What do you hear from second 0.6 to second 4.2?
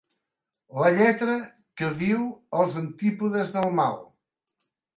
La lletra que viu als antípodes del mal.